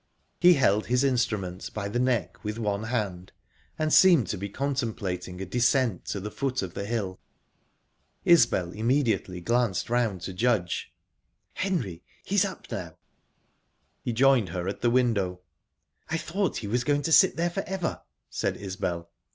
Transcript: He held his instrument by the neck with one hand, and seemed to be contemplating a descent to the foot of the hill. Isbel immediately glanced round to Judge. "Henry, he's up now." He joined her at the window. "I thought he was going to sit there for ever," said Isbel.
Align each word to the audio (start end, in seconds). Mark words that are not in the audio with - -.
He 0.39 0.55
held 0.55 0.87
his 0.87 1.03
instrument 1.03 1.69
by 1.75 1.87
the 1.87 1.99
neck 1.99 2.43
with 2.43 2.57
one 2.57 2.85
hand, 2.85 3.31
and 3.77 3.93
seemed 3.93 4.25
to 4.29 4.37
be 4.39 4.49
contemplating 4.49 5.39
a 5.39 5.45
descent 5.45 6.05
to 6.05 6.19
the 6.19 6.31
foot 6.31 6.63
of 6.63 6.73
the 6.73 6.87
hill. 6.87 7.19
Isbel 8.25 8.71
immediately 8.71 9.41
glanced 9.41 9.91
round 9.91 10.21
to 10.21 10.33
Judge. 10.33 10.91
"Henry, 11.53 12.01
he's 12.23 12.45
up 12.45 12.65
now." 12.71 12.97
He 14.01 14.11
joined 14.11 14.49
her 14.49 14.67
at 14.67 14.81
the 14.81 14.89
window. 14.89 15.41
"I 16.09 16.17
thought 16.17 16.57
he 16.57 16.67
was 16.67 16.83
going 16.83 17.03
to 17.03 17.11
sit 17.11 17.35
there 17.35 17.51
for 17.51 17.61
ever," 17.67 18.01
said 18.27 18.57
Isbel. 18.57 19.07